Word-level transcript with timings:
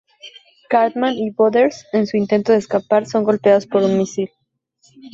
Cartman 0.71 1.13
y 1.13 1.29
Butters 1.29 1.85
en 1.93 2.07
su 2.07 2.17
intento 2.17 2.53
de 2.53 2.57
escapar, 2.57 3.05
son 3.05 3.23
golpeados 3.23 3.67
por 3.67 3.83
un 3.83 3.99
misil. 3.99 4.31